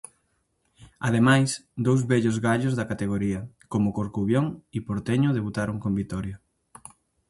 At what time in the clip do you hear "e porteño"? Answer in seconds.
4.77-5.29